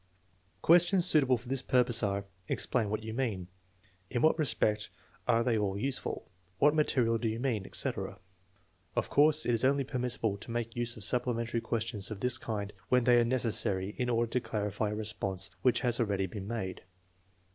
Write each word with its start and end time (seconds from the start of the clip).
Questions 0.63 1.05
suitable 1.05 1.37
for 1.37 1.47
this 1.47 1.61
purpose 1.61 2.01
are:" 2.01 2.25
Explain 2.55 2.89
what 2.89 3.03
you 3.03 3.13
mean,"" 3.13 3.49
In 4.09 4.23
what 4.23 4.39
respect 4.39 4.89
are 5.27 5.43
they 5.43 5.59
all 5.59 5.77
useful? 5.77 6.27
""What 6.57 6.73
material 6.73 7.19
do 7.19 7.27
you 7.27 7.39
mean?" 7.39 7.65
etc. 7.67 8.17
Of 8.95 9.11
course 9.11 9.45
it 9.45 9.53
is 9.53 9.63
only 9.63 9.83
permissible 9.83 10.37
to 10.37 10.49
make 10.49 10.75
use 10.75 10.97
of 10.97 11.03
supplementary 11.03 11.61
ques 11.61 11.83
tions 11.83 12.09
of 12.09 12.19
this 12.19 12.39
kind 12.39 12.73
when 12.89 13.03
they 13.03 13.19
are 13.21 13.23
necessary 13.23 13.93
in 13.95 14.09
order 14.09 14.31
to 14.31 14.39
clarify 14.41 14.89
a 14.89 14.95
response 14.95 15.51
which 15.61 15.81
has 15.81 15.99
already 15.99 16.25
been 16.25 16.47
made. 16.47 16.81